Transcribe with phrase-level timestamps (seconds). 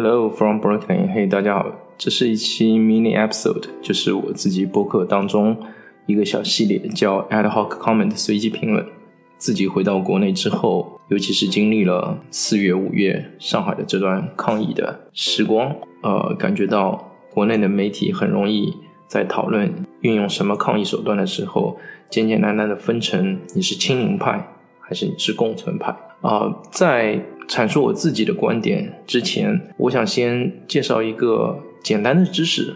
[0.00, 5.56] Hello from Brooklyn，嘿，大家好，这是一期 mini episode，就是我自己播客当中
[6.06, 8.86] 一个小系列，叫 Ad Hoc Comment 随机评论。
[9.38, 15.74] 自己回到国内之后，尤其是经历了四月、五月上海的这段抗议的时光，
[16.04, 18.72] 呃，感觉到国内的媒体很容易
[19.08, 21.76] 在讨论运用什么抗议手段的时候，
[22.08, 27.20] 简简单单的分成你是亲民派还是你是共存派啊，在。
[27.48, 32.74] 阐述我自己的观点之前，我想先介绍一个简单的知识，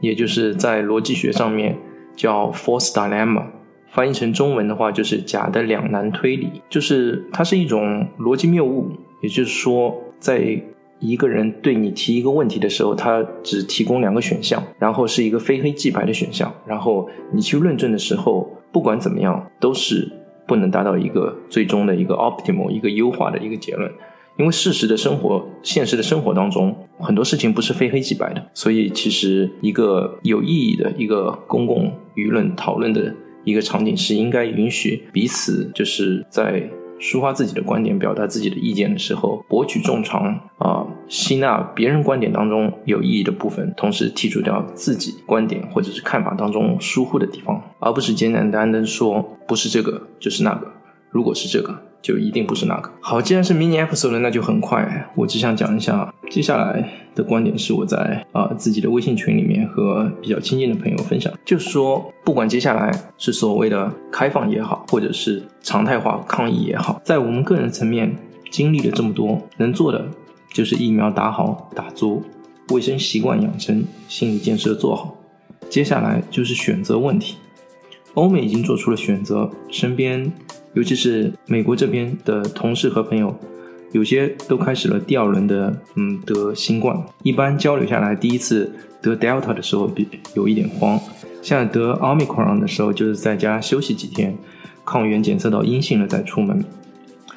[0.00, 1.76] 也就是在逻辑学上面
[2.16, 3.44] 叫 false dilemma，
[3.90, 8.90] 翻译成中文的话就是假的两难推理，就是它是一种逻辑谬误。
[9.22, 10.60] 也就是说，在
[10.98, 20.10] 一个人对你提一个问题的时候，他只提供两个选项，然后是一个非黑即白的选项，然后你去论证的时候，不管怎么样都是
[20.46, 23.90] 不能达到一个最终的一个 optimal 一个优化的一个结论。
[24.36, 36.68] 因为事实的生活、现实的生活当中，很多事情不是非黑即白的，所以其实一个有意义的一个公共舆论讨论的一个场景是应该允许彼此就是在
[37.00, 50.72] 抒发自己的观点、表达自己的意见的时候，博取众长啊，吸纳别人观点当中有意义的部分，同时剔除掉自己观点或者是看法当中疏忽的地方，而不是简简单单说不是这个就是那个，
[51.14, 51.74] 如果是这个。
[52.04, 53.18] 就一定不是那个好。
[53.18, 55.10] 既然是 mini episode，那就很快。
[55.16, 61.32] 我只想讲一下接下来的观点，是我在啊自己的微信群里面和比较亲近的朋友分享。
[61.46, 68.14] 就是说，不管接下来是所谓的开放也好，或者是常态化抗议也好，在我们个人层面
[68.50, 70.06] 经历了这么多，能做的
[70.52, 72.22] 就是疫苗打好打足，
[72.68, 75.16] 卫生习惯养成，心理建设做好。
[75.70, 77.36] 接下来就是选择问题。
[78.12, 80.30] 欧美已经做出了选择，身边。
[80.74, 83.34] 尤其是美国这边的同事和朋友，
[83.92, 87.00] 有些都开始了第二轮的嗯得新冠。
[87.22, 91.00] 一般交流下来，第一次得 Delta 的时候比有一点慌，
[91.40, 94.36] 现在得 Omicron 的时候就是在家休息几天，
[94.84, 96.64] 抗原检测到阴性了再出门。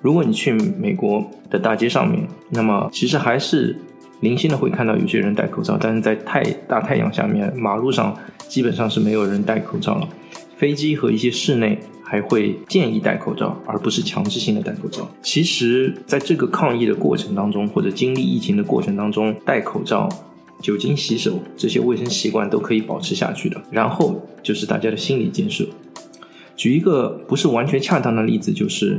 [0.00, 3.76] 如果你去美国的大街上面，那么其实还是
[4.20, 8.16] 零星的会看到有些人戴口罩，但是在太大太阳下面，马路上
[8.48, 10.08] 基本上是没有人戴口罩了。
[10.58, 11.78] 飞机和一些室内。
[12.10, 15.06] 还会建议戴口罩，而不是强制性的戴口罩。
[15.20, 20.08] 其实，在这个抗疫的过程当中，或者经历疫情的过程当中，戴口罩、
[20.62, 23.60] 酒精洗手这些卫生习惯都可以保持下去的。
[23.70, 25.66] 然后就是大家的心理建设。
[26.56, 28.98] 举一个不是完全恰当的例子，就是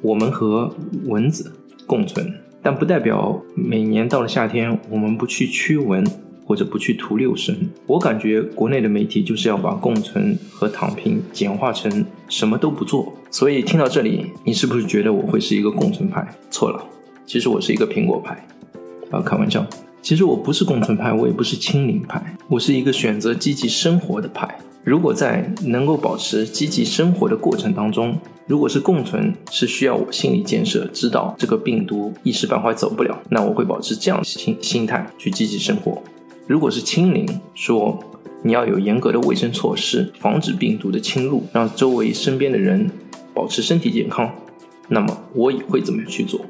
[0.00, 0.74] 我们和
[1.04, 1.52] 蚊子
[1.86, 2.28] 共存，
[2.60, 6.04] 但不代表每年到了夏天，我们不去驱蚊。
[6.52, 13.10] 或者不去图六神，我感觉国内的媒体就是要把共存和躺平简化成什么都不做。
[13.30, 16.28] 所以听到这里，你是不是觉得我会是一个共存派？
[16.50, 16.84] 错了，
[17.24, 18.46] 其实我是一个苹果派。
[19.10, 19.66] 啊，开玩笑，
[20.02, 24.58] 其实我不是共存派，我也不是清零派，我是一个选择积极生活的派。
[24.84, 36.02] 如果在能够保持积极生活的过程当中，如果是共存是需要我心理建设，知道这个病毒一时半会走不了，那我会保持这样心心态去积极生活。
[36.46, 37.98] 如果是清零，说
[38.42, 42.90] 你要有严格的卫生措施，防止病毒的侵入，让周围身边的人
[43.32, 44.30] 保持身体健康，
[44.88, 46.40] 那么我也会这么去做。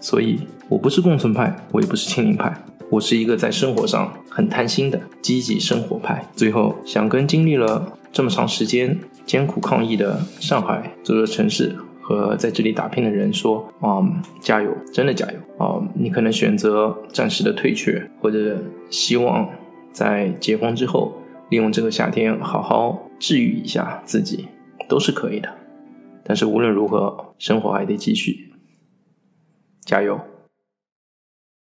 [0.00, 0.38] 所以
[0.68, 2.56] 我不是共存派，我也不是清零派，
[2.88, 6.24] 我是一个在生活上很贪心的积极生活派。
[6.36, 11.74] 最后想跟经历了这么长时间艰苦抗疫的上海这座城市。
[12.06, 14.00] 和在这里打拼的人说：“啊，
[14.40, 15.82] 加油，真的加油啊！
[15.92, 19.48] 你可能选择暂时的退却，或者希望
[19.90, 21.12] 在结婚之后，
[21.50, 24.46] 利用这个夏天好好治愈一下自己，
[24.88, 25.48] 都是可以的。
[26.22, 28.52] 但是无论如何，生活还得继续，
[29.84, 30.20] 加油。”